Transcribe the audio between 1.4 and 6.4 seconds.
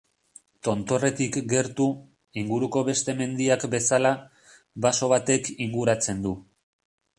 gertu, inguruko beste mendiak bezala, baso batek inguratzen du.